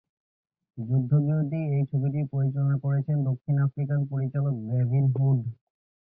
[0.77, 5.39] যুদ্ধবিরোধী এই ছবিটি পরিচালনা করেছেন দক্ষিণ আফ্রিকান পরিচালক গেভিন হুড।